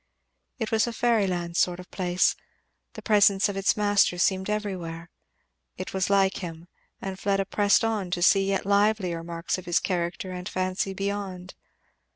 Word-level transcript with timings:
It 0.57 0.71
was 0.71 0.87
a 0.87 0.93
fairyland 0.93 1.57
sort 1.57 1.79
of 1.79 1.91
place. 1.91 2.35
The 2.93 3.03
presence 3.03 3.47
of 3.49 3.55
its 3.55 3.77
master 3.77 4.17
seemed 4.17 4.49
everywhere; 4.49 5.11
it 5.77 5.93
was 5.93 6.09
like 6.09 6.37
him; 6.37 6.67
and 7.03 7.19
Fleda 7.19 7.45
pressed 7.45 7.85
on 7.85 8.09
to 8.09 8.23
see 8.23 8.47
yet 8.47 8.65
livelier 8.65 9.23
marks 9.23 9.59
of 9.59 9.65
his 9.67 9.77
character 9.79 10.31
and 10.31 10.49
fancy 10.49 10.95
beyond. 10.95 11.53